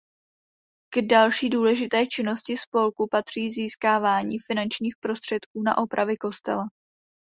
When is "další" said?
1.07-1.49